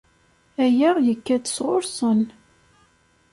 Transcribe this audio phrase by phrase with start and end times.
[0.63, 2.21] Aya yekka-d sɣur-sen.